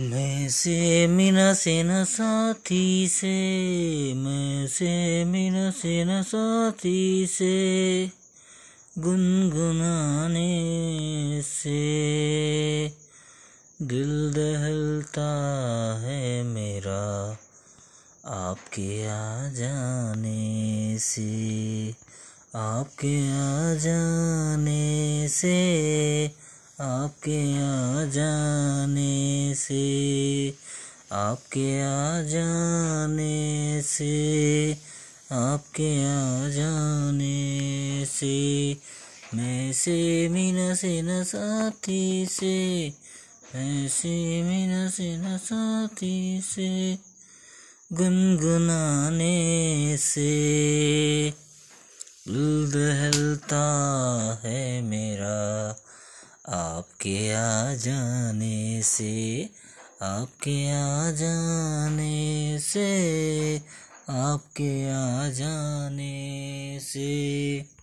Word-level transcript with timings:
मैं 0.00 0.48
से 0.48 1.06
मीना 1.06 1.54
से 1.54 1.82
न 1.82 2.04
साथी 2.04 3.08
से, 3.08 3.34
मैं 4.14 4.66
से 4.66 5.24
मीना 5.24 5.70
से 5.70 6.04
न 6.04 6.22
साथी 6.22 7.26
से, 7.26 8.10
गुनगुनाने 8.98 10.50
से। 11.42 12.88
दिल 13.82 14.32
दहलता 14.32 15.28
है 16.02 16.42
मेरा 16.42 17.36
आपके 18.26 19.06
आ 19.06 19.48
जाने 19.48 20.98
से, 20.98 21.90
आपके 22.54 23.28
आ 23.28 23.74
जाने 23.74 25.28
से। 25.28 26.45
आपके 26.80 27.52
आ 27.52 28.04
जाने 28.04 29.54
से, 29.54 30.54
आपके 31.12 31.82
आ 31.82 32.22
जाने 32.22 33.82
से, 33.82 34.76
आपके 35.32 36.04
आ 36.04 36.48
जाने 36.48 38.06
से, 38.06 38.76
मैं 39.34 39.72
से 39.72 40.28
मीना 40.28 40.74
से 40.74 41.02
न 41.02 41.24
साथी 41.24 42.26
से, 42.26 42.92
मैं 43.54 43.88
से 43.88 44.42
मीना 44.42 44.88
से 44.88 45.16
न 45.16 45.36
साथी 45.36 46.40
से, 46.44 46.98
गुनगुनाने 47.92 49.96
से। 49.96 51.34
दिल 52.28 52.72
दहलता 52.72 53.64
है 54.44 54.82
मेरा 54.82 55.76
आपके 56.48 57.32
आ 57.32 57.74
जाने 57.74 58.82
से 58.82 59.50
आपके 60.02 60.70
आ 60.70 61.10
जाने 61.10 62.58
से 62.58 63.58
आपके 64.08 64.90
आ 64.90 65.28
जाने 65.28 66.78
से। 66.82 67.66